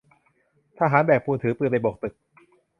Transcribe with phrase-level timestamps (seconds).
[0.79, 2.13] ทหารแบกปูนถือปืนไปโบกตึก